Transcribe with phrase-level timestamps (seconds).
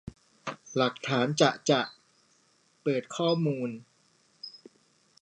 [0.75, 1.81] หลักฐานจะจะ!
[2.81, 3.69] เปิดข้อมูล